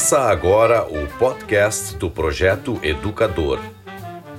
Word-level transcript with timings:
Começa 0.00 0.20
agora 0.20 0.82
o 0.84 1.06
podcast 1.18 1.94
do 1.98 2.10
Projeto 2.10 2.80
Educador, 2.82 3.60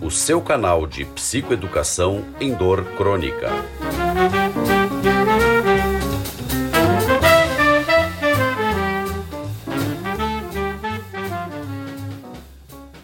o 0.01 0.09
seu 0.09 0.41
canal 0.41 0.87
de 0.87 1.05
psicoeducação 1.05 2.25
em 2.39 2.51
dor 2.51 2.83
crônica. 2.97 3.47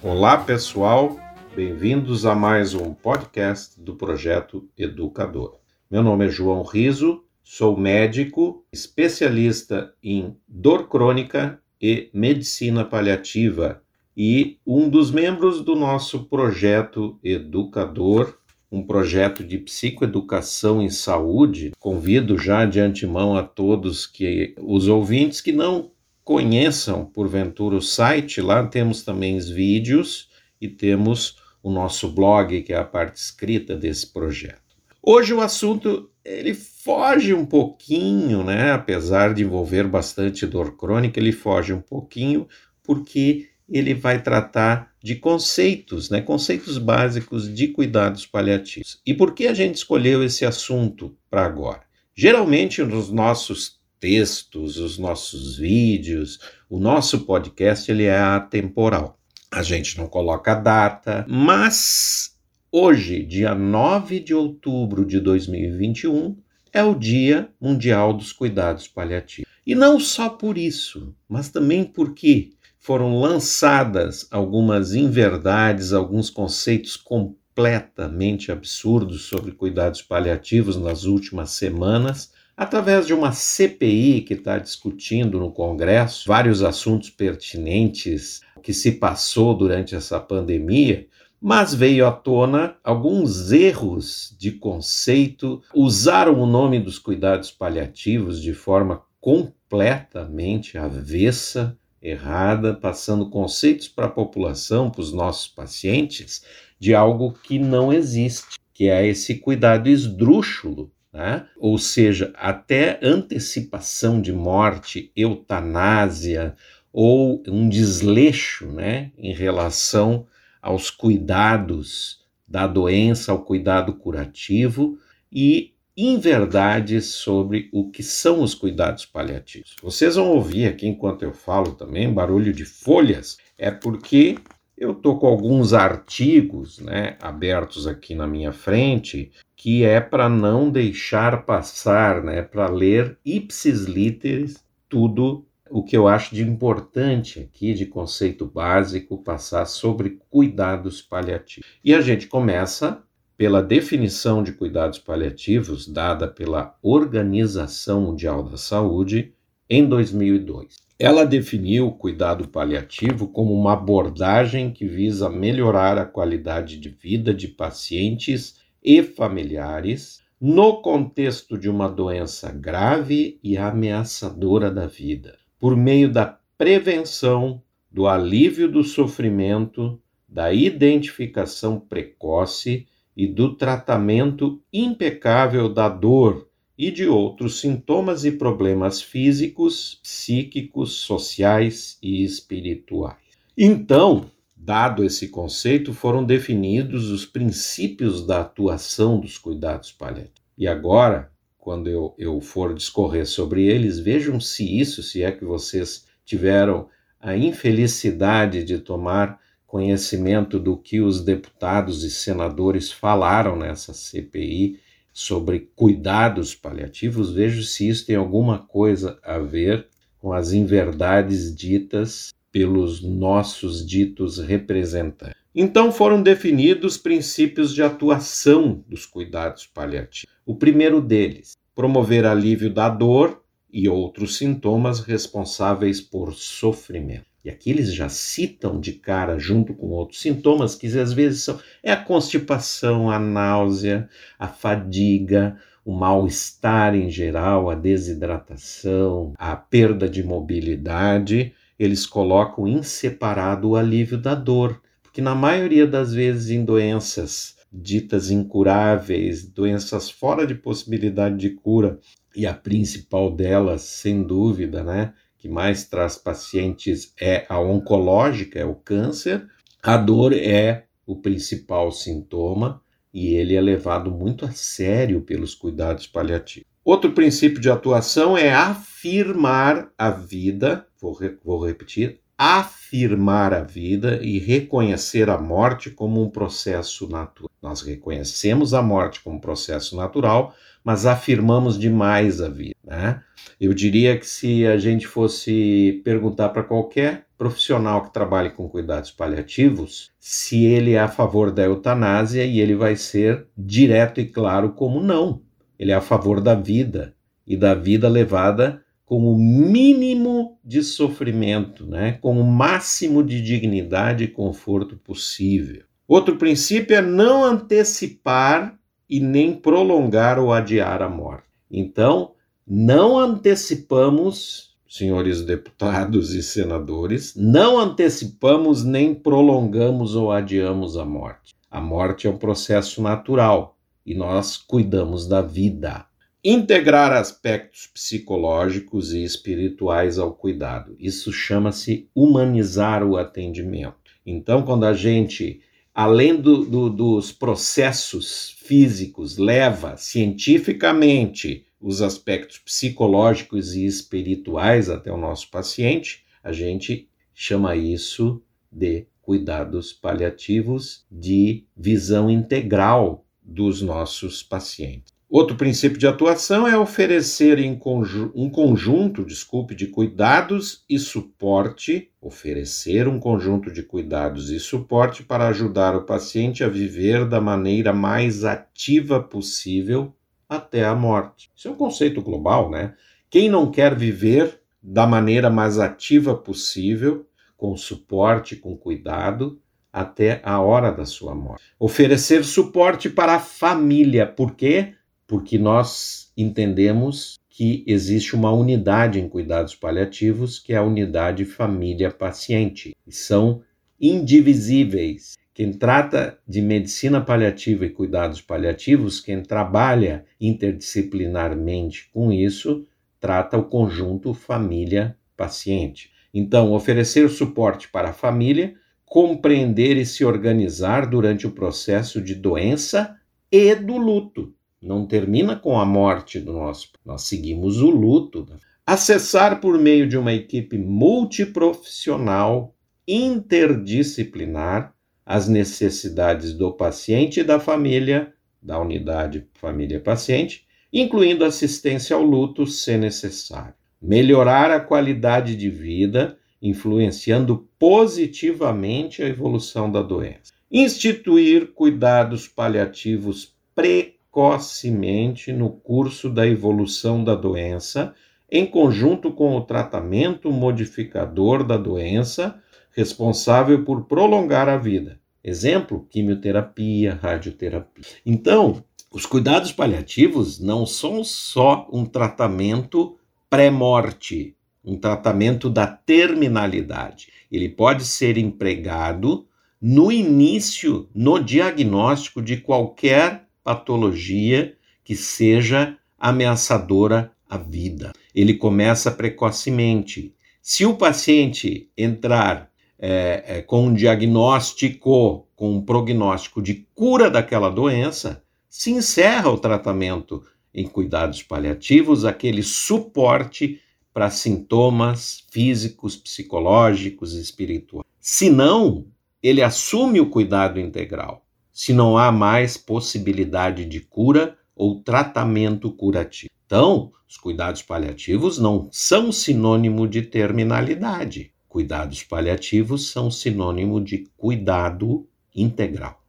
Olá, 0.01 0.39
pessoal, 0.39 1.15
bem-vindos 1.55 2.25
a 2.25 2.33
mais 2.33 2.73
um 2.73 2.91
podcast 2.91 3.79
do 3.79 3.95
Projeto 3.95 4.67
Educador. 4.75 5.59
Meu 5.91 6.01
nome 6.01 6.25
é 6.25 6.29
João 6.29 6.63
Riso, 6.63 7.23
sou 7.43 7.77
médico, 7.77 8.65
especialista 8.73 9.93
em 10.01 10.35
dor 10.47 10.87
crônica 10.87 11.61
e 11.81 12.09
medicina 12.13 12.83
paliativa 12.83 13.81
e 14.15 14.57
um 14.65 14.89
dos 14.89 15.11
membros 15.11 15.61
do 15.61 15.75
nosso 15.75 16.23
projeto 16.25 17.19
Educador, 17.23 18.37
um 18.71 18.81
projeto 18.81 19.43
de 19.43 19.59
psicoeducação 19.59 20.81
em 20.81 20.89
saúde. 20.89 21.71
Convido 21.79 22.37
já 22.37 22.65
de 22.65 22.79
antemão 22.79 23.37
a 23.37 23.43
todos 23.43 24.07
que 24.07 24.55
os 24.57 24.87
ouvintes 24.87 25.39
que 25.39 25.51
não 25.51 25.91
conheçam 26.23 27.05
porventura 27.05 27.75
o 27.75 27.81
site, 27.81 28.41
lá 28.41 28.65
temos 28.65 29.03
também 29.03 29.37
os 29.37 29.49
vídeos 29.49 30.29
e 30.59 30.67
temos 30.67 31.37
o 31.63 31.71
nosso 31.71 32.09
blog, 32.09 32.61
que 32.63 32.73
é 32.73 32.77
a 32.77 32.83
parte 32.83 33.17
escrita 33.17 33.75
desse 33.75 34.11
projeto. 34.11 34.75
Hoje 35.01 35.33
o 35.33 35.41
assunto 35.41 36.09
ele 36.27 36.53
foge 36.53 37.33
um 37.33 37.45
pouquinho, 37.45 38.43
né? 38.43 38.71
Apesar 38.71 39.33
de 39.33 39.43
envolver 39.43 39.87
bastante 39.87 40.45
dor 40.45 40.75
crônica, 40.75 41.19
ele 41.19 41.31
foge 41.31 41.71
um 41.71 41.81
pouquinho 41.81 42.47
porque 42.83 43.47
ele 43.69 43.93
vai 43.93 44.21
tratar 44.21 44.93
de 45.01 45.15
conceitos, 45.15 46.09
né? 46.09 46.21
Conceitos 46.21 46.77
básicos 46.77 47.53
de 47.53 47.69
cuidados 47.69 48.25
paliativos. 48.25 48.99
E 49.05 49.13
por 49.13 49.33
que 49.33 49.47
a 49.47 49.53
gente 49.53 49.75
escolheu 49.75 50.23
esse 50.23 50.45
assunto 50.45 51.17
para 51.29 51.45
agora? 51.45 51.81
Geralmente 52.15 52.83
nos 52.83 53.09
nossos 53.09 53.77
textos, 53.99 54.77
os 54.77 54.97
nossos 54.97 55.57
vídeos, 55.57 56.39
o 56.69 56.79
nosso 56.79 57.21
podcast 57.21 57.89
ele 57.89 58.03
é 58.03 58.17
atemporal. 58.17 59.17
A 59.51 59.63
gente 59.63 59.97
não 59.97 60.07
coloca 60.07 60.53
data, 60.53 61.25
mas 61.27 62.36
Hoje, 62.69 63.23
dia 63.23 63.55
9 63.55 64.19
de 64.19 64.33
outubro 64.33 65.05
de 65.05 65.21
2021, 65.21 66.35
é 66.73 66.83
o 66.83 66.93
Dia 66.93 67.47
Mundial 67.61 68.11
dos 68.11 68.33
Cuidados 68.33 68.89
Paliativos. 68.89 69.49
E 69.65 69.73
não 69.73 69.97
só 70.01 70.27
por 70.27 70.57
isso, 70.57 71.15
mas 71.29 71.47
também 71.47 71.85
porque 71.85 72.51
foram 72.77 73.21
lançadas 73.21 74.27
algumas 74.31 74.93
inverdades, 74.93 75.93
alguns 75.93 76.29
conceitos 76.29 76.97
completamente 76.97 78.51
absurdos 78.51 79.27
sobre 79.27 79.53
cuidados 79.53 80.01
paliativos 80.01 80.75
nas 80.75 81.05
últimas 81.05 81.51
semanas, 81.51 82.33
através 82.55 83.07
de 83.07 83.13
uma 83.13 83.31
CPI 83.31 84.25
que 84.27 84.33
está 84.33 84.59
discutindo 84.59 85.39
no 85.39 85.53
Congresso 85.53 86.27
vários 86.27 86.61
assuntos 86.61 87.09
pertinentes 87.11 88.41
que 88.61 88.73
se 88.73 88.91
passou 88.91 89.55
durante 89.55 89.95
essa 89.95 90.19
pandemia 90.19 91.07
mas 91.41 91.73
veio 91.73 92.05
à 92.07 92.11
tona 92.11 92.75
alguns 92.83 93.51
erros 93.51 94.35
de 94.39 94.51
conceito, 94.51 95.61
usaram 95.73 96.39
o 96.39 96.45
nome 96.45 96.79
dos 96.79 96.97
cuidados 96.99 97.51
paliativos 97.51 98.41
de 98.41 98.53
forma 98.53 99.01
completamente 99.19 100.77
avessa, 100.77 101.77
errada, 102.01 102.73
passando 102.73 103.29
conceitos 103.29 103.87
para 103.87 104.05
a 104.05 104.11
população, 104.11 104.89
para 104.89 105.01
os 105.01 105.11
nossos 105.11 105.47
pacientes, 105.47 106.43
de 106.79 106.93
algo 106.93 107.33
que 107.43 107.57
não 107.57 107.91
existe, 107.91 108.57
que 108.73 108.87
é 108.89 109.05
esse 109.05 109.35
cuidado 109.35 109.89
esdrúxulo 109.89 110.91
né? 111.17 111.47
ou 111.57 111.79
seja, 111.79 112.31
até 112.35 112.99
antecipação 113.01 114.21
de 114.21 114.31
morte, 114.31 115.11
eutanásia 115.15 116.55
ou 116.93 117.41
um 117.47 117.67
desleixo 117.67 118.67
né? 118.67 119.11
em 119.17 119.33
relação 119.33 120.27
aos 120.67 120.89
cuidados 120.89 122.25
da 122.45 122.67
doença, 122.67 123.31
ao 123.31 123.39
cuidado 123.39 123.93
curativo 123.93 124.99
e 125.31 125.73
inverdades 125.95 127.05
sobre 127.05 127.69
o 127.71 127.89
que 127.89 128.03
são 128.03 128.41
os 128.41 128.53
cuidados 128.53 129.05
paliativos. 129.05 129.77
Vocês 129.81 130.17
vão 130.17 130.29
ouvir 130.29 130.67
aqui 130.67 130.85
enquanto 130.85 131.23
eu 131.23 131.31
falo 131.31 131.71
também 131.71 132.13
barulho 132.13 132.51
de 132.51 132.65
folhas, 132.65 133.37
é 133.57 133.71
porque 133.71 134.37
eu 134.77 134.91
estou 134.91 135.17
com 135.17 135.27
alguns 135.27 135.73
artigos 135.73 136.79
né, 136.79 137.15
abertos 137.21 137.87
aqui 137.87 138.13
na 138.13 138.27
minha 138.27 138.51
frente, 138.51 139.31
que 139.55 139.85
é 139.85 140.01
para 140.01 140.27
não 140.27 140.69
deixar 140.69 141.45
passar, 141.45 142.21
né, 142.21 142.41
para 142.41 142.69
ler 142.69 143.17
ipsis 143.25 143.85
literis 143.85 144.61
tudo 144.89 145.45
o 145.69 145.83
que 145.83 145.95
eu 145.97 146.07
acho 146.07 146.33
de 146.35 146.43
importante 146.43 147.39
aqui, 147.39 147.73
de 147.73 147.85
conceito 147.85 148.45
básico, 148.45 149.17
passar 149.17 149.65
sobre 149.65 150.19
cuidados 150.29 151.01
paliativos. 151.01 151.69
E 151.83 151.93
a 151.93 152.01
gente 152.01 152.27
começa 152.27 153.03
pela 153.37 153.61
definição 153.61 154.41
de 154.41 154.51
cuidados 154.51 154.97
paliativos 154.97 155.87
dada 155.87 156.27
pela 156.27 156.75
Organização 156.81 158.01
Mundial 158.01 158.43
da 158.43 158.57
Saúde 158.57 159.33
em 159.69 159.87
2002. 159.87 160.75
Ela 160.99 161.23
definiu 161.23 161.87
o 161.87 161.91
cuidado 161.91 162.47
paliativo 162.47 163.27
como 163.27 163.53
uma 163.53 163.73
abordagem 163.73 164.71
que 164.71 164.87
visa 164.87 165.29
melhorar 165.29 165.97
a 165.97 166.05
qualidade 166.05 166.79
de 166.79 166.89
vida 166.89 167.33
de 167.33 167.47
pacientes 167.47 168.55
e 168.83 169.03
familiares 169.03 170.21
no 170.41 170.81
contexto 170.81 171.57
de 171.57 171.69
uma 171.69 171.87
doença 171.87 172.51
grave 172.51 173.39
e 173.43 173.57
ameaçadora 173.57 174.71
da 174.71 174.87
vida 174.87 175.37
por 175.59 175.75
meio 175.75 176.11
da 176.11 176.37
prevenção, 176.57 177.61
do 177.91 178.07
alívio 178.07 178.69
do 178.69 178.83
sofrimento, 178.83 179.99
da 180.27 180.53
identificação 180.53 181.79
precoce 181.79 182.87
e 183.15 183.27
do 183.27 183.55
tratamento 183.55 184.61
impecável 184.71 185.67
da 185.67 185.89
dor 185.89 186.47
e 186.77 186.91
de 186.91 187.07
outros 187.07 187.59
sintomas 187.59 188.23
e 188.23 188.31
problemas 188.31 189.01
físicos, 189.01 189.99
psíquicos, 190.03 190.93
sociais 190.93 191.97
e 192.03 192.23
espirituais. 192.23 193.17
Então, 193.57 194.29
dado 194.55 195.03
esse 195.03 195.29
conceito, 195.29 195.93
foram 195.93 196.23
definidos 196.23 197.09
os 197.09 197.25
princípios 197.25 198.25
da 198.25 198.41
atuação 198.41 199.19
dos 199.19 199.37
cuidados 199.37 199.91
paliativos. 199.91 200.41
E 200.55 200.67
agora, 200.67 201.31
quando 201.67 201.89
eu, 201.89 202.15
eu 202.17 202.39
for 202.39 202.73
discorrer 202.73 203.27
sobre 203.27 203.65
eles, 203.65 203.99
vejam 203.99 204.39
se 204.39 204.79
isso, 204.79 205.03
se 205.03 205.21
é 205.21 205.33
que 205.33 205.43
vocês 205.43 206.05
tiveram 206.23 206.87
a 207.19 207.35
infelicidade 207.35 208.63
de 208.63 208.79
tomar 208.79 209.37
conhecimento 209.65 210.61
do 210.61 210.77
que 210.77 211.01
os 211.01 211.19
deputados 211.19 212.05
e 212.05 212.09
senadores 212.09 212.89
falaram 212.89 213.57
nessa 213.57 213.93
CPI 213.93 214.79
sobre 215.11 215.69
cuidados 215.75 216.55
paliativos, 216.55 217.33
vejam 217.33 217.61
se 217.61 217.89
isso 217.89 218.05
tem 218.05 218.15
alguma 218.15 218.59
coisa 218.59 219.19
a 219.21 219.37
ver 219.37 219.89
com 220.21 220.31
as 220.31 220.53
inverdades 220.53 221.53
ditas 221.53 222.33
pelos 222.49 223.01
nossos 223.01 223.85
ditos 223.85 224.39
representantes. 224.39 225.35
Então 225.59 225.91
foram 225.91 226.21
definidos 226.21 226.99
princípios 226.99 227.73
de 227.73 227.81
atuação 227.81 228.83
dos 228.87 229.07
cuidados 229.07 229.65
paliativos. 229.65 230.31
O 230.45 230.53
primeiro 230.53 231.01
deles, 231.01 231.57
promover 231.73 232.27
alívio 232.27 232.71
da 232.71 232.87
dor 232.87 233.41
e 233.73 233.89
outros 233.89 234.37
sintomas 234.37 234.99
responsáveis 234.99 235.99
por 235.99 236.35
sofrimento. 236.35 237.25
E 237.43 237.49
aqui 237.49 237.71
eles 237.71 237.91
já 237.91 238.07
citam 238.07 238.79
de 238.79 238.93
cara, 238.93 239.39
junto 239.39 239.73
com 239.73 239.87
outros 239.87 240.21
sintomas, 240.21 240.75
que 240.75 240.85
às 240.95 241.11
vezes 241.11 241.41
são 241.41 241.59
é 241.81 241.91
a 241.91 241.97
constipação, 241.97 243.09
a 243.09 243.17
náusea, 243.17 244.07
a 244.37 244.47
fadiga, 244.47 245.57
o 245.83 245.91
mal-estar 245.91 246.93
em 246.93 247.09
geral, 247.09 247.67
a 247.67 247.73
desidratação, 247.73 249.33
a 249.39 249.55
perda 249.55 250.07
de 250.07 250.23
mobilidade. 250.23 251.51
Eles 251.79 252.05
colocam 252.05 252.67
em 252.67 252.83
separado 252.83 253.69
o 253.69 253.75
alívio 253.75 254.19
da 254.19 254.35
dor, 254.35 254.79
porque 255.17 255.23
na 255.23 255.33
maioria 255.33 255.87
das 255.87 256.13
vezes 256.13 256.51
em 256.51 256.63
doenças 256.63 257.55
ditas 257.73 258.29
incuráveis, 258.29 259.49
doenças 259.49 260.11
fora 260.11 260.45
de 260.45 260.53
possibilidade 260.53 261.37
de 261.37 261.49
cura, 261.49 261.99
e 262.35 262.45
a 262.45 262.53
principal 262.53 263.35
delas, 263.35 263.81
sem 263.81 264.21
dúvida, 264.21 264.83
né, 264.83 265.15
que 265.39 265.49
mais 265.49 265.85
traz 265.85 266.17
pacientes 266.17 267.15
é 267.19 267.47
a 267.49 267.59
oncológica, 267.59 268.59
é 268.59 268.65
o 268.65 268.75
câncer. 268.75 269.47
A 269.81 269.97
dor 269.97 270.33
é 270.33 270.85
o 271.03 271.15
principal 271.15 271.91
sintoma 271.91 272.79
e 273.11 273.33
ele 273.33 273.55
é 273.55 273.61
levado 273.61 274.11
muito 274.11 274.45
a 274.45 274.51
sério 274.51 275.21
pelos 275.21 275.55
cuidados 275.55 276.05
paliativos. 276.05 276.69
Outro 276.85 277.11
princípio 277.13 277.59
de 277.59 277.71
atuação 277.71 278.37
é 278.37 278.53
afirmar 278.53 279.91
a 279.97 280.11
vida, 280.11 280.85
vou, 281.01 281.13
re 281.13 281.35
vou 281.43 281.65
repetir, 281.65 282.19
afirmar 282.37 283.53
a 283.53 283.63
vida 283.63 284.19
e 284.21 284.37
reconhecer 284.37 285.29
a 285.29 285.37
morte 285.37 285.89
como 285.89 286.21
um 286.21 286.29
processo 286.29 287.09
natural. 287.09 287.49
Nós 287.61 287.81
reconhecemos 287.81 288.73
a 288.73 288.81
morte 288.81 289.21
como 289.21 289.37
um 289.37 289.41
processo 289.41 289.95
natural, 289.95 290.53
mas 290.83 291.05
afirmamos 291.05 291.79
demais 291.79 292.39
a 292.39 292.47
vida. 292.47 292.75
Né? 292.83 293.21
Eu 293.59 293.73
diria 293.73 294.17
que 294.17 294.27
se 294.27 294.67
a 294.67 294.77
gente 294.77 295.07
fosse 295.07 296.01
perguntar 296.05 296.49
para 296.49 296.63
qualquer 296.63 297.25
profissional 297.37 298.03
que 298.03 298.13
trabalhe 298.13 298.51
com 298.51 298.69
cuidados 298.69 299.11
paliativos 299.11 300.11
se 300.19 300.65
ele 300.65 300.93
é 300.93 300.99
a 300.99 301.07
favor 301.07 301.51
da 301.51 301.63
eutanásia 301.63 302.45
e 302.45 302.59
ele 302.59 302.75
vai 302.75 302.95
ser 302.95 303.47
direto 303.57 304.21
e 304.21 304.25
claro 304.25 304.73
como 304.73 305.01
não. 305.01 305.41
Ele 305.77 305.91
é 305.91 305.95
a 305.95 306.01
favor 306.01 306.39
da 306.39 306.55
vida 306.55 307.15
e 307.45 307.55
da 307.57 307.73
vida 307.73 308.07
levada 308.07 308.83
com 309.07 309.31
o 309.31 309.37
mínimo 309.37 310.59
de 310.61 310.83
sofrimento, 310.83 311.85
né? 311.85 312.19
com 312.21 312.37
o 312.37 312.43
máximo 312.43 313.23
de 313.23 313.41
dignidade 313.41 314.25
e 314.25 314.27
conforto 314.27 314.97
possível. 314.97 315.83
Outro 316.05 316.35
princípio 316.35 316.93
é 316.93 317.01
não 317.01 317.41
antecipar 317.41 318.77
e 319.09 319.21
nem 319.21 319.53
prolongar 319.53 320.37
ou 320.37 320.51
adiar 320.51 321.01
a 321.01 321.07
morte. 321.07 321.47
Então, 321.71 322.33
não 322.67 323.17
antecipamos, 323.17 324.75
senhores 324.85 325.41
deputados 325.41 326.33
e 326.33 326.43
senadores, 326.43 327.33
não 327.33 327.79
antecipamos 327.79 328.83
nem 328.83 329.15
prolongamos 329.15 330.15
ou 330.15 330.33
adiamos 330.33 330.97
a 330.97 331.05
morte. 331.05 331.55
A 331.71 331.79
morte 331.79 332.27
é 332.27 332.29
um 332.29 332.37
processo 332.37 333.01
natural 333.01 333.77
e 334.05 334.13
nós 334.13 334.57
cuidamos 334.57 335.25
da 335.25 335.41
vida 335.41 336.06
integrar 336.49 337.11
aspectos 337.11 337.87
psicológicos 337.87 339.13
e 339.13 339.21
espirituais 339.21 340.17
ao 340.17 340.33
cuidado. 340.33 340.95
Isso 340.97 341.29
chama-se 341.29 342.09
humanizar 342.15 343.03
o 343.03 343.17
atendimento. 343.17 344.13
Então, 344.25 344.63
quando 344.63 344.85
a 344.85 344.93
gente, 344.93 345.59
além 345.93 346.39
do, 346.39 346.63
do, 346.63 346.89
dos 346.89 347.33
processos 347.33 348.55
físicos, 348.63 349.37
leva 349.37 349.97
cientificamente 349.97 351.65
os 351.81 352.01
aspectos 352.01 352.59
psicológicos 352.59 353.75
e 353.75 353.85
espirituais 353.85 354.89
até 354.89 355.11
o 355.11 355.17
nosso 355.17 355.51
paciente, 355.51 356.23
a 356.41 356.53
gente 356.53 357.09
chama 357.33 357.75
isso 357.75 358.41
de 358.71 359.05
cuidados 359.21 359.91
paliativos 359.91 361.05
de 361.11 361.65
visão 361.75 362.29
integral 362.29 363.25
dos 363.43 363.81
nossos 363.81 364.41
pacientes. 364.41 365.16
Outro 365.29 365.57
princípio 365.57 365.97
de 365.97 366.07
atuação 366.07 366.65
é 366.65 366.77
oferecer 366.77 367.59
conju 367.77 368.31
um 368.33 368.49
conjunto, 368.49 369.25
desculpe, 369.25 369.75
de 369.75 369.87
cuidados 369.87 370.85
e 370.89 370.97
suporte, 370.97 372.09
oferecer 372.21 373.09
um 373.09 373.19
conjunto 373.19 373.69
de 373.69 373.83
cuidados 373.83 374.49
e 374.51 374.57
suporte 374.57 375.23
para 375.23 375.49
ajudar 375.49 375.97
o 375.97 376.05
paciente 376.05 376.63
a 376.63 376.69
viver 376.69 377.25
da 377.25 377.41
maneira 377.41 377.91
mais 377.91 378.45
ativa 378.45 379.21
possível 379.21 380.15
até 380.47 380.85
a 380.85 380.95
morte. 380.95 381.51
Isso 381.53 381.67
é 381.67 381.71
um 381.71 381.75
conceito 381.75 382.21
global, 382.21 382.69
né? 382.69 382.93
Quem 383.29 383.49
não 383.49 383.69
quer 383.69 383.93
viver 383.95 384.61
da 384.81 385.05
maneira 385.05 385.49
mais 385.49 385.77
ativa 385.77 386.33
possível, 386.35 387.27
com 387.57 387.75
suporte, 387.75 388.55
com 388.55 388.77
cuidado, 388.77 389.59
até 389.91 390.39
a 390.43 390.61
hora 390.61 390.89
da 390.89 391.05
sua 391.05 391.35
morte. 391.35 391.63
Oferecer 391.77 392.45
suporte 392.45 393.09
para 393.09 393.35
a 393.35 393.39
família, 393.39 394.25
por 394.25 394.55
quê? 394.55 394.93
Porque 395.27 395.59
nós 395.59 396.31
entendemos 396.37 397.37
que 397.49 397.83
existe 397.85 398.35
uma 398.35 398.51
unidade 398.51 399.19
em 399.19 399.27
cuidados 399.27 399.75
paliativos, 399.75 400.57
que 400.57 400.73
é 400.73 400.77
a 400.77 400.83
unidade 400.83 401.43
família-paciente. 401.43 402.95
São 403.09 403.61
indivisíveis. 403.99 405.35
Quem 405.53 405.73
trata 405.73 406.37
de 406.47 406.61
medicina 406.61 407.19
paliativa 407.19 407.85
e 407.85 407.89
cuidados 407.89 408.41
paliativos, 408.41 409.19
quem 409.19 409.41
trabalha 409.41 410.23
interdisciplinarmente 410.39 412.09
com 412.13 412.31
isso, 412.31 412.85
trata 413.19 413.57
o 413.57 413.63
conjunto 413.65 414.35
família-paciente. 414.35 416.11
Então, 416.31 416.71
oferecer 416.73 417.27
suporte 417.27 417.89
para 417.89 418.09
a 418.09 418.13
família, 418.13 418.75
compreender 419.03 419.97
e 419.97 420.05
se 420.05 420.23
organizar 420.23 421.07
durante 421.07 421.47
o 421.47 421.51
processo 421.51 422.21
de 422.21 422.35
doença 422.35 423.15
e 423.51 423.73
do 423.73 423.97
luto 423.97 424.53
não 424.81 425.05
termina 425.05 425.55
com 425.55 425.79
a 425.79 425.85
morte 425.85 426.39
do 426.39 426.53
nosso. 426.53 426.89
Nós 427.05 427.23
seguimos 427.23 427.81
o 427.81 427.89
luto. 427.89 428.45
Acessar 428.85 429.59
por 429.59 429.77
meio 429.77 430.07
de 430.07 430.17
uma 430.17 430.33
equipe 430.33 430.77
multiprofissional, 430.77 432.75
interdisciplinar, 433.07 434.93
as 435.25 435.49
necessidades 435.49 436.53
do 436.53 436.71
paciente 436.71 437.41
e 437.41 437.43
da 437.43 437.59
família, 437.59 438.33
da 438.61 438.79
unidade 438.79 439.45
família-paciente, 439.55 440.65
incluindo 440.91 441.43
assistência 441.43 442.15
ao 442.15 442.23
luto, 442.23 442.65
se 442.65 442.97
necessário. 442.97 443.73
Melhorar 444.01 444.71
a 444.71 444.79
qualidade 444.79 445.57
de 445.57 445.69
vida, 445.69 446.37
influenciando 446.61 447.67
positivamente 447.77 449.21
a 449.21 449.27
evolução 449.27 449.91
da 449.91 450.01
doença. 450.01 450.53
Instituir 450.71 451.73
cuidados 451.73 452.47
paliativos 452.47 453.53
precoces 453.75 454.16
precocemente 454.37 455.51
no 455.51 455.71
curso 455.71 456.29
da 456.29 456.47
evolução 456.47 457.23
da 457.23 457.33
doença, 457.33 458.13
em 458.51 458.67
conjunto 458.67 459.31
com 459.31 459.57
o 459.57 459.61
tratamento 459.61 460.51
modificador 460.51 461.63
da 461.63 461.75
doença, 461.75 462.61
responsável 462.95 463.83
por 463.83 464.05
prolongar 464.05 464.69
a 464.69 464.77
vida. 464.77 465.19
Exemplo: 465.43 466.05
quimioterapia, 466.11 467.17
radioterapia. 467.19 468.03
Então, 468.23 468.83
os 469.11 469.25
cuidados 469.25 469.71
paliativos 469.71 470.59
não 470.59 470.85
são 470.85 471.23
só 471.23 471.87
um 471.91 472.05
tratamento 472.05 473.17
pré-morte, 473.49 474.55
um 474.85 474.95
tratamento 474.95 475.67
da 475.67 475.87
terminalidade. 475.87 477.29
Ele 477.51 477.69
pode 477.69 478.05
ser 478.05 478.37
empregado 478.37 479.47
no 479.81 480.11
início, 480.11 481.09
no 481.13 481.39
diagnóstico 481.39 482.39
de 482.39 482.57
qualquer 482.57 483.46
patologia 483.67 484.77
que 485.03 485.13
seja 485.13 485.97
ameaçadora 486.17 487.31
à 487.49 487.57
vida. 487.57 488.13
Ele 488.33 488.53
começa 488.53 489.11
precocemente. 489.11 490.33
Se 490.61 490.85
o 490.85 490.95
paciente 490.95 491.89
entrar 491.97 492.69
é, 492.97 493.43
é, 493.45 493.61
com 493.61 493.87
um 493.87 493.93
diagnóstico, 493.93 495.47
com 495.53 495.75
um 495.75 495.81
prognóstico 495.81 496.61
de 496.61 496.87
cura 496.95 497.29
daquela 497.29 497.69
doença, 497.69 498.41
se 498.69 498.91
encerra 498.91 499.49
o 499.49 499.57
tratamento 499.57 500.43
em 500.73 500.87
cuidados 500.87 501.43
paliativos, 501.43 502.23
aquele 502.23 502.63
suporte 502.63 503.81
para 504.13 504.29
sintomas 504.29 505.43
físicos, 505.51 506.15
psicológicos, 506.15 507.33
espirituais. 507.33 508.05
Se 508.19 508.49
não, 508.49 509.05
ele 509.43 509.61
assume 509.61 510.21
o 510.21 510.29
cuidado 510.29 510.79
integral 510.79 511.46
se 511.77 511.93
não 511.93 512.17
há 512.17 512.31
mais 512.31 512.75
possibilidade 512.75 513.85
de 513.85 513.99
cura 513.99 514.57
ou 514.75 514.99
tratamento 514.99 515.91
curativo. 515.91 516.49
Então, 516.65 517.11
os 517.29 517.37
cuidados 517.37 517.83
paliativos 517.83 518.57
não 518.57 518.89
são 518.91 519.31
sinônimo 519.31 520.07
de 520.07 520.23
terminalidade. 520.23 521.51
Cuidados 521.69 522.23
paliativos 522.23 523.11
são 523.11 523.29
sinônimo 523.29 524.03
de 524.03 524.27
cuidado 524.35 525.27
integral. 525.55 526.19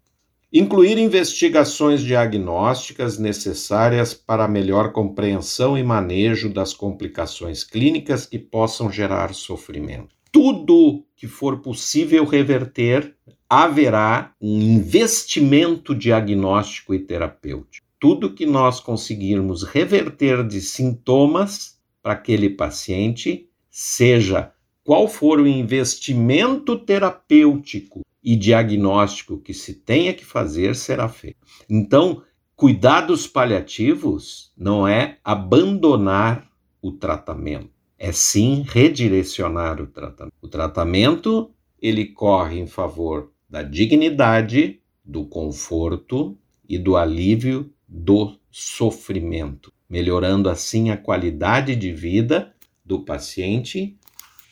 Incluir 0.53 0.99
investigações 0.99 2.03
diagnósticas 2.03 3.19
necessárias 3.19 4.13
para 4.13 4.47
melhor 4.47 4.93
compreensão 4.93 5.79
e 5.79 5.83
manejo 5.83 6.53
das 6.53 6.75
complicações 6.75 7.65
clínicas 7.65 8.27
que 8.27 8.39
possam 8.39 8.93
gerar 8.93 9.33
sofrimento. 9.33 10.15
Tudo 10.31 11.07
que 11.17 11.27
for 11.27 11.63
possível 11.63 12.27
reverter 12.27 13.17
haverá 13.49 14.35
um 14.41 14.61
investimento 14.61 15.95
diagnóstico 15.95 16.95
e 16.95 16.99
terapêutico. 16.99 17.87
Tudo 17.99 18.35
que 18.35 18.45
nós 18.45 18.79
conseguirmos 18.79 19.63
reverter 19.63 20.47
de 20.47 20.61
sintomas 20.61 21.79
para 22.03 22.13
aquele 22.13 22.51
paciente, 22.51 23.49
seja 23.71 24.53
qual 24.85 25.09
for 25.09 25.41
o 25.41 25.47
investimento 25.47 26.79
terapêutico 26.79 28.03
e 28.23 28.37
diagnóstico 28.37 29.39
que 29.39 29.55
se 29.55 29.75
tenha 29.75 30.13
que 30.13 30.25
fazer, 30.25 30.77
será 30.77 31.09
feito. 31.09 31.39
Então, 31.69 32.23
cuidados 32.55 33.27
paliativos 33.27 34.53
não 34.57 34.87
é 34.87 35.19
abandonar 35.25 36.49
o 36.81 36.93
tratamento, 36.93 37.71
é 37.99 38.13
sim 38.13 38.65
redirecionar 38.67 39.81
o 39.81 39.87
tratamento. 39.87 40.35
O 40.41 40.49
tratamento 40.49 41.51
ele 41.81 42.07
corre 42.07 42.59
em 42.59 42.67
favor 42.67 43.33
da 43.49 43.63
dignidade, 43.63 44.81
do 45.05 45.25
conforto 45.25 46.39
e 46.69 46.79
do 46.79 46.97
alívio 46.97 47.73
do 47.89 48.39
sofrimento, 48.51 49.73
melhorando 49.89 50.51
assim 50.51 50.91
a 50.91 50.97
qualidade 50.97 51.75
de 51.75 51.93
vida 51.93 52.55
do 52.85 53.01
paciente, 53.05 53.97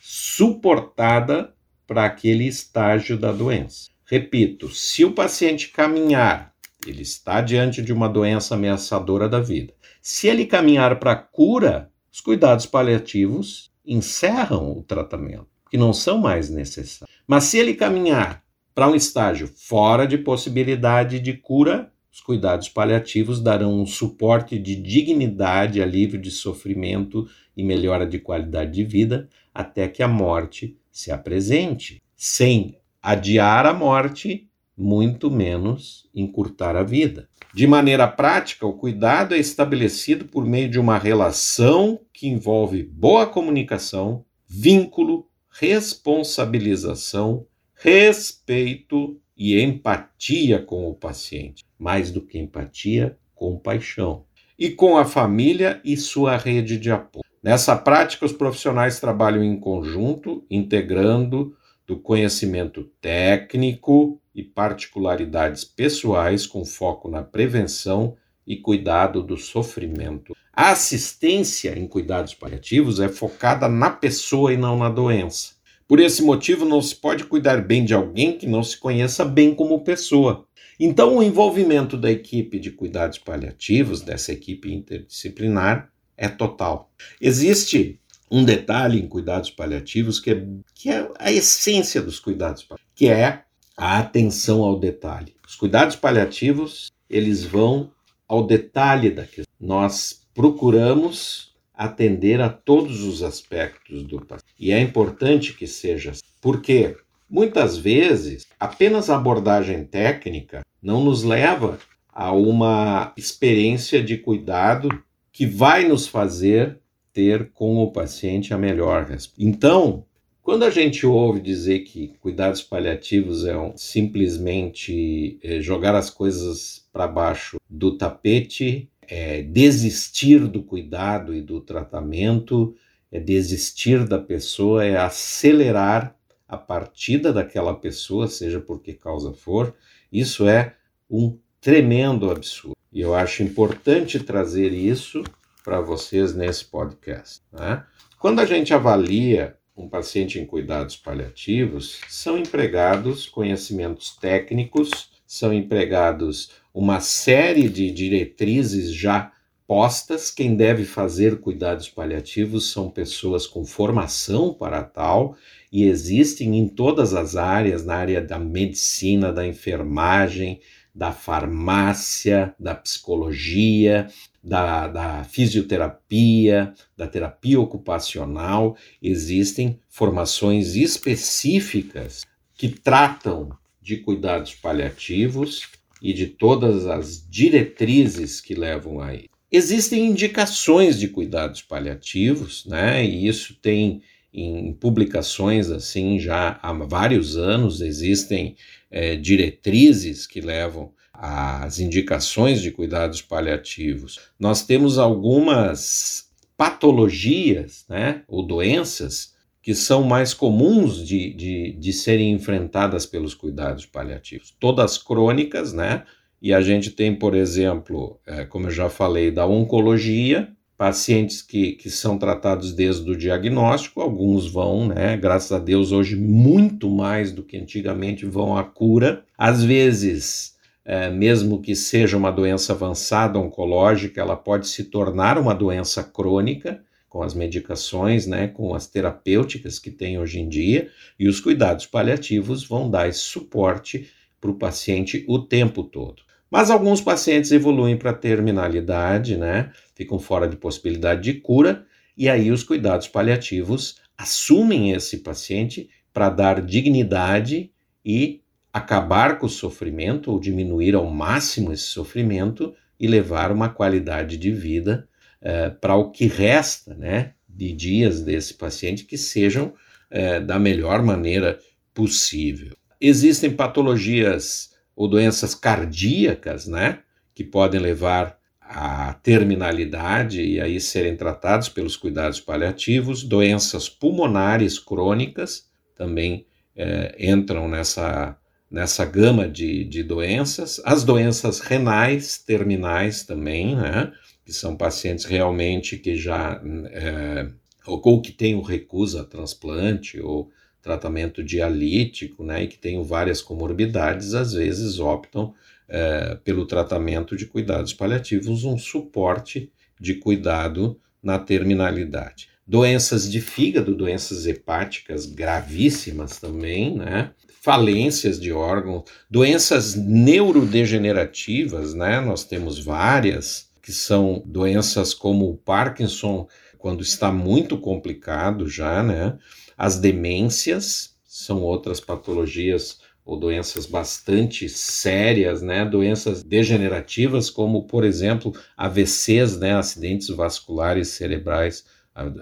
suportada 0.01 1.53
para 1.85 2.05
aquele 2.05 2.45
estágio 2.45 3.17
da 3.17 3.31
doença. 3.31 3.89
Repito, 4.05 4.69
se 4.69 5.05
o 5.05 5.11
paciente 5.11 5.69
caminhar, 5.69 6.53
ele 6.85 7.01
está 7.01 7.41
diante 7.41 7.81
de 7.81 7.93
uma 7.93 8.07
doença 8.07 8.55
ameaçadora 8.55 9.27
da 9.27 9.39
vida. 9.39 9.73
Se 10.01 10.27
ele 10.27 10.45
caminhar 10.45 10.97
para 10.99 11.11
a 11.11 11.15
cura, 11.15 11.91
os 12.11 12.21
cuidados 12.21 12.65
paliativos 12.65 13.69
encerram 13.85 14.71
o 14.71 14.83
tratamento, 14.83 15.47
que 15.69 15.77
não 15.77 15.93
são 15.93 16.17
mais 16.17 16.49
necessários. 16.49 17.15
Mas 17.27 17.45
se 17.45 17.57
ele 17.57 17.73
caminhar 17.73 18.43
para 18.77 18.87
um 18.87 18.93
estágio 18.93 19.49
fora 19.55 20.05
de 20.05 20.19
possibilidade 20.19 21.19
de 21.19 21.33
cura, 21.33 21.91
os 22.13 22.21
cuidados 22.21 22.69
paliativos 22.69 23.41
darão 23.41 23.73
um 23.73 23.87
suporte 23.87 24.59
de 24.59 24.75
dignidade, 24.75 25.81
alívio 25.81 26.21
de 26.21 26.29
sofrimento 26.29 27.27
e 27.55 27.63
melhora 27.63 28.05
de 28.05 28.19
qualidade 28.19 28.73
de 28.73 28.83
vida 28.83 29.27
até 29.51 29.87
que 29.87 30.03
a 30.03 30.07
morte 30.07 30.77
se 30.91 31.11
apresente, 31.11 32.03
sem 32.15 32.77
adiar 33.01 33.65
a 33.65 33.73
morte, 33.73 34.47
muito 34.77 35.31
menos 35.31 36.07
encurtar 36.13 36.75
a 36.75 36.83
vida. 36.83 37.27
De 37.55 37.65
maneira 37.65 38.07
prática, 38.07 38.67
o 38.67 38.73
cuidado 38.73 39.33
é 39.33 39.39
estabelecido 39.39 40.25
por 40.25 40.45
meio 40.45 40.69
de 40.69 40.79
uma 40.79 40.99
relação 40.99 41.99
que 42.13 42.27
envolve 42.27 42.83
boa 42.83 43.25
comunicação, 43.25 44.23
vínculo, 44.47 45.27
responsabilização, 45.49 47.47
respeito 47.79 49.19
e 49.37 49.61
empatia 49.61 50.59
com 50.59 50.89
o 50.89 50.95
paciente, 50.95 51.63
mais 51.77 52.11
do 52.11 52.21
que 52.21 52.39
empatia, 52.39 53.17
compaixão, 53.35 54.25
e 54.57 54.71
com 54.71 54.97
a 54.97 55.05
família 55.05 55.79
e 55.85 55.95
sua 55.95 56.37
rede 56.37 56.77
de 56.77 56.89
apoio. 56.89 57.23
Nessa 57.43 57.75
prática, 57.75 58.25
os 58.25 58.33
profissionais 58.33 58.99
trabalham 58.99 59.43
em 59.43 59.59
conjunto, 59.59 60.43
integrando 60.49 61.55
do 61.85 61.97
conhecimento 61.97 62.83
técnico 62.99 64.19
e 64.33 64.43
particularidades 64.43 65.63
pessoais 65.63 66.47
com 66.47 66.65
foco 66.65 67.09
na 67.09 67.21
prevenção 67.21 68.17
e 68.45 68.57
cuidado 68.57 69.21
do 69.21 69.37
sofrimento. 69.37 70.35
A 70.51 70.71
assistência 70.71 71.77
em 71.77 71.87
cuidados 71.87 72.33
paliativos 72.33 72.99
é 72.99 73.07
focada 73.07 73.69
na 73.69 73.91
pessoa 73.91 74.51
e 74.51 74.57
não 74.57 74.79
na 74.79 74.89
doença. 74.89 75.56
Por 75.87 75.99
esse 76.01 76.21
motivo, 76.21 76.65
não 76.65 76.81
se 76.81 76.93
pode 76.93 77.23
cuidar 77.23 77.65
bem 77.65 77.85
de 77.85 77.93
alguém 77.93 78.37
que 78.37 78.45
não 78.45 78.61
se 78.61 78.77
conheça 78.77 79.23
bem 79.23 79.55
como 79.55 79.83
pessoa. 79.83 80.45
Então, 80.77 81.15
o 81.15 81.23
envolvimento 81.23 81.97
da 81.97 82.11
equipe 82.11 82.59
de 82.59 82.71
cuidados 82.71 83.17
paliativos, 83.17 84.01
dessa 84.01 84.33
equipe 84.33 84.73
interdisciplinar, 84.73 85.89
é 86.17 86.27
total. 86.27 86.91
Existe 87.21 87.99
um 88.29 88.43
detalhe 88.43 88.99
em 88.99 89.07
cuidados 89.07 89.49
paliativos 89.49 90.19
que 90.19 90.31
é, 90.31 90.45
que 90.75 90.89
é 90.89 91.09
a 91.17 91.31
essência 91.31 92.01
dos 92.01 92.19
cuidados 92.19 92.63
paliativos, 92.63 92.93
que 92.93 93.07
é 93.07 93.43
a 93.77 93.99
atenção 93.99 94.63
ao 94.63 94.77
detalhe. 94.77 95.35
Os 95.47 95.55
cuidados 95.55 95.95
paliativos, 95.95 96.91
eles 97.09 97.45
vão 97.45 97.91
ao 98.27 98.45
detalhe 98.45 99.09
da 99.09 99.23
questão. 99.23 99.45
Nós 99.59 100.27
procuramos 100.33 101.55
atender 101.77 102.41
a 102.41 102.49
todos 102.49 103.03
os 103.03 103.21
aspectos 103.21 104.03
do 104.03 104.19
paciente. 104.25 104.53
E 104.59 104.71
é 104.71 104.81
importante 104.81 105.53
que 105.53 105.67
seja 105.67 106.11
assim, 106.11 106.23
porque 106.41 106.97
muitas 107.29 107.77
vezes 107.77 108.47
apenas 108.59 109.09
a 109.09 109.15
abordagem 109.15 109.83
técnica 109.83 110.65
não 110.81 111.03
nos 111.03 111.23
leva 111.23 111.77
a 112.11 112.31
uma 112.31 113.13
experiência 113.15 114.03
de 114.03 114.17
cuidado 114.17 114.89
que 115.31 115.45
vai 115.45 115.87
nos 115.87 116.07
fazer 116.07 116.79
ter 117.13 117.51
com 117.51 117.77
o 117.77 117.91
paciente 117.91 118.53
a 118.53 118.57
melhor 118.57 119.05
resposta. 119.05 119.35
Então, 119.37 120.03
quando 120.41 120.63
a 120.63 120.69
gente 120.69 121.05
ouve 121.05 121.41
dizer 121.41 121.79
que 121.79 122.13
cuidados 122.21 122.63
paliativos 122.63 123.45
é 123.45 123.57
um, 123.57 123.75
simplesmente 123.75 125.37
é, 125.43 125.59
jogar 125.59 125.93
as 125.93 126.09
coisas 126.09 126.87
para 126.91 127.05
baixo 127.05 127.57
do 127.69 127.97
tapete, 127.97 128.89
é 129.07 129.41
desistir 129.41 130.47
do 130.47 130.61
cuidado 130.61 131.33
e 131.33 131.41
do 131.41 131.61
tratamento, 131.61 132.75
é 133.11 133.19
desistir 133.19 134.05
da 134.05 134.19
pessoa, 134.19 134.85
é 134.85 134.97
acelerar 134.97 136.15
a 136.47 136.57
partida 136.57 137.33
daquela 137.33 137.73
pessoa, 137.73 138.27
seja 138.27 138.59
por 138.59 138.81
que 138.81 138.93
causa 138.93 139.33
for, 139.33 139.73
isso 140.11 140.47
é 140.47 140.75
um 141.09 141.37
tremendo 141.59 142.29
absurdo. 142.31 142.75
E 142.91 143.01
eu 143.01 143.13
acho 143.13 143.43
importante 143.43 144.19
trazer 144.19 144.71
isso 144.71 145.23
para 145.63 145.81
vocês 145.81 146.33
nesse 146.33 146.65
podcast. 146.65 147.41
Né? 147.51 147.83
Quando 148.19 148.39
a 148.39 148.45
gente 148.45 148.73
avalia 148.73 149.57
um 149.75 149.87
paciente 149.87 150.39
em 150.39 150.45
cuidados 150.45 150.95
paliativos, 150.95 151.99
são 152.07 152.37
empregados 152.37 153.27
conhecimentos 153.27 154.15
técnicos, 154.15 155.11
são 155.27 155.53
empregados 155.53 156.51
uma 156.73 157.01
série 157.01 157.67
de 157.67 157.91
diretrizes 157.91 158.93
já 158.93 159.33
postas. 159.67 160.31
Quem 160.31 160.55
deve 160.55 160.85
fazer 160.85 161.41
cuidados 161.41 161.89
paliativos 161.89 162.71
são 162.71 162.89
pessoas 162.89 163.45
com 163.45 163.65
formação 163.65 164.53
para 164.53 164.81
tal 164.81 165.35
e 165.71 165.83
existem 165.83 166.57
em 166.57 166.67
todas 166.69 167.13
as 167.13 167.35
áreas, 167.35 167.85
na 167.85 167.95
área 167.95 168.21
da 168.21 168.39
medicina, 168.39 169.33
da 169.33 169.45
enfermagem, 169.45 170.61
da 170.95 171.11
farmácia, 171.11 172.55
da 172.57 172.73
psicologia, 172.73 174.07
da, 174.41 174.87
da, 174.87 175.23
fisioterapia, 175.25 176.73
da 176.95 177.05
terapia 177.05 177.59
ocupacional. 177.59 178.77
Existem 179.03 179.79
formações 179.89 180.75
específicas 180.75 182.25
que 182.55 182.69
tratam 182.69 183.49
de 183.87 183.95
cuidados 183.95 184.53
paliativos 184.53 185.61
e 186.01 186.11
de 186.11 186.27
todas 186.27 186.85
as 186.85 187.25
diretrizes 187.29 188.41
que 188.41 188.53
levam 188.53 188.99
a 188.99 189.13
ele. 189.13 189.29
Existem 189.49 190.07
indicações 190.07 190.99
de 190.99 191.07
cuidados 191.07 191.61
paliativos, 191.61 192.65
né? 192.65 193.05
E 193.05 193.25
isso 193.25 193.55
tem 193.61 194.01
em 194.33 194.73
publicações 194.73 195.71
assim 195.71 196.19
já 196.19 196.59
há 196.61 196.73
vários 196.73 197.37
anos 197.37 197.79
existem 197.79 198.57
é, 198.91 199.15
diretrizes 199.15 200.27
que 200.27 200.41
levam 200.41 200.91
às 201.13 201.79
indicações 201.79 202.61
de 202.61 202.71
cuidados 202.71 203.21
paliativos. 203.21 204.19
Nós 204.37 204.65
temos 204.65 204.97
algumas 204.97 206.27
patologias, 206.57 207.85
né, 207.87 208.23
ou 208.27 208.45
doenças 208.45 209.33
que 209.67 209.75
são 209.75 210.01
mais 210.01 210.33
comuns 210.33 211.05
de, 211.05 211.33
de, 211.33 211.73
de 211.73 211.91
serem 211.91 212.31
enfrentadas 212.31 213.05
pelos 213.05 213.33
cuidados 213.33 213.85
paliativos. 213.85 214.55
Todas 214.57 214.97
crônicas, 214.97 215.73
né? 215.73 216.05
E 216.41 216.53
a 216.53 216.61
gente 216.61 216.89
tem, 216.89 217.13
por 217.13 217.35
exemplo, 217.35 218.17
é, 218.25 218.45
como 218.45 218.67
eu 218.67 218.71
já 218.71 218.89
falei, 218.89 219.29
da 219.29 219.45
oncologia, 219.45 220.47
pacientes 220.77 221.41
que, 221.41 221.73
que 221.73 221.89
são 221.89 222.17
tratados 222.17 222.71
desde 222.71 223.11
o 223.11 223.17
diagnóstico, 223.17 223.99
alguns 223.99 224.49
vão, 224.49 224.87
né, 224.87 225.17
graças 225.17 225.51
a 225.51 225.59
Deus, 225.59 225.91
hoje 225.91 226.15
muito 226.15 226.89
mais 226.89 227.33
do 227.33 227.43
que 227.43 227.57
antigamente 227.57 228.25
vão 228.25 228.55
à 228.55 228.63
cura. 228.63 229.25
Às 229.37 229.65
vezes, 229.65 230.55
é, 230.85 231.09
mesmo 231.09 231.61
que 231.61 231.75
seja 231.75 232.15
uma 232.15 232.31
doença 232.31 232.71
avançada 232.71 233.37
oncológica, 233.37 234.21
ela 234.21 234.37
pode 234.37 234.69
se 234.69 234.85
tornar 234.85 235.37
uma 235.37 235.53
doença 235.53 236.01
crônica 236.05 236.86
com 237.09 237.23
as 237.23 237.33
medicações, 237.33 238.27
né, 238.27 238.47
com 238.47 238.73
as 238.73 238.87
terapêuticas 238.87 239.79
que 239.79 239.89
tem 239.89 240.19
hoje 240.19 240.39
em 240.39 240.49
dia, 240.49 240.89
e 241.17 241.27
os 241.27 241.39
cuidados 241.39 241.85
paliativos 241.85 242.63
vão 242.63 242.89
dar 242.89 243.07
esse 243.07 243.19
suporte 243.19 244.09
para 244.39 244.51
o 244.51 244.55
paciente 244.55 245.25
o 245.27 245.39
tempo 245.39 245.83
todo. 245.83 246.21
Mas 246.49 246.69
alguns 246.69 247.01
pacientes 247.01 247.51
evoluem 247.51 247.97
para 247.97 248.13
terminalidade, 248.13 249.35
né? 249.35 249.71
Ficam 249.95 250.17
fora 250.17 250.47
de 250.47 250.55
possibilidade 250.55 251.21
de 251.21 251.33
cura, 251.39 251.85
e 252.15 252.29
aí 252.29 252.51
os 252.51 252.63
cuidados 252.63 253.07
paliativos 253.07 253.99
assumem 254.17 254.91
esse 254.91 255.17
paciente 255.17 255.89
para 256.13 256.29
dar 256.29 256.61
dignidade 256.61 257.71
e 258.03 258.41
acabar 258.71 259.37
com 259.37 259.45
o 259.45 259.49
sofrimento 259.49 260.31
ou 260.31 260.39
diminuir 260.39 260.95
ao 260.95 261.05
máximo 261.09 261.71
esse 261.71 261.83
sofrimento 261.83 262.73
e 262.99 263.07
levar 263.07 263.51
uma 263.51 263.69
qualidade 263.69 264.37
de 264.37 264.51
vida 264.51 265.07
eh, 265.41 265.69
para 265.69 265.95
o 265.95 266.11
que 266.11 266.27
resta, 266.27 266.93
né? 266.93 267.33
De 267.47 267.71
dias 267.71 268.21
desse 268.21 268.53
paciente 268.53 269.03
que 269.05 269.17
sejam 269.17 269.73
eh, 270.09 270.39
da 270.39 270.59
melhor 270.59 271.01
maneira 271.03 271.59
possível. 271.93 272.75
Existem 272.99 273.51
patologias 273.51 274.71
ou 274.95 275.07
doenças 275.07 275.53
cardíacas, 275.53 276.67
né, 276.67 276.99
que 277.35 277.43
podem 277.43 277.79
levar 277.79 278.37
à 278.59 279.13
terminalidade 279.13 280.41
e 280.41 280.59
aí 280.59 280.81
serem 280.81 281.15
tratados 281.15 281.69
pelos 281.69 281.95
cuidados 281.95 282.39
paliativos, 282.39 283.23
doenças 283.23 283.87
pulmonares 283.87 284.79
crônicas 284.79 285.69
também 285.95 286.47
é, 286.75 287.15
entram 287.19 287.67
nessa, 287.67 288.37
nessa 288.69 289.05
gama 289.05 289.47
de, 289.47 289.83
de 289.83 290.03
doenças, 290.03 290.81
as 290.83 291.03
doenças 291.03 291.59
renais 291.59 292.37
terminais 292.39 293.23
também, 293.23 293.75
né, 293.75 294.11
que 294.47 294.53
são 294.53 294.77
pacientes 294.77 295.25
realmente 295.25 295.97
que 295.97 296.15
já 296.15 296.63
é, 296.89 297.49
ou, 297.85 298.21
que 298.21 298.31
tenham 298.31 298.61
recusa 298.61 299.19
a 299.19 299.25
transplante 299.25 300.21
ou 300.21 300.49
tratamento 300.81 301.43
dialítico, 301.43 302.45
né, 302.45 302.63
e 302.63 302.67
que 302.67 302.77
tenham 302.77 303.03
várias 303.03 303.41
comorbidades, 303.41 304.33
às 304.33 304.53
vezes 304.53 304.99
optam 304.99 305.53
é, 305.89 306.37
pelo 306.45 306.65
tratamento 306.65 307.35
de 307.35 307.45
cuidados 307.45 307.93
paliativos, 307.93 308.63
um 308.63 308.77
suporte 308.77 309.69
de 309.99 310.13
cuidado 310.13 310.97
na 311.21 311.37
terminalidade. 311.37 312.47
Doenças 312.65 313.29
de 313.29 313.41
fígado, 313.41 313.93
doenças 313.93 314.47
hepáticas 314.47 315.25
gravíssimas 315.25 316.39
também, 316.39 316.95
né? 316.95 317.31
Falências 317.61 318.39
de 318.39 318.53
órgãos, 318.53 319.03
doenças 319.29 319.93
neurodegenerativas, 319.95 321.93
né? 321.93 322.21
Nós 322.21 322.45
temos 322.45 322.79
várias, 322.79 323.66
que 323.87 323.93
são 323.93 324.43
doenças 324.45 325.13
como 325.13 325.49
o 325.49 325.55
Parkinson, 325.55 326.45
quando 326.77 327.01
está 327.01 327.31
muito 327.31 327.77
complicado 327.77 328.67
já, 328.67 329.01
né? 329.01 329.37
As 329.77 329.97
demências 329.97 331.15
são 331.23 331.61
outras 331.61 332.01
patologias 332.01 332.99
ou 333.23 333.39
doenças 333.39 333.85
bastante 333.85 334.67
sérias, 334.67 335.61
né? 335.61 335.85
Doenças 335.85 336.43
degenerativas, 336.43 337.49
como, 337.49 337.87
por 337.87 338.03
exemplo, 338.03 338.53
AVCs, 338.75 339.57
né? 339.57 339.73
Acidentes 339.73 340.27
vasculares 340.27 341.07
cerebrais, 341.07 341.85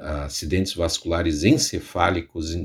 acidentes 0.02 0.74
vasculares 0.74 1.44
encefálicos 1.44 2.58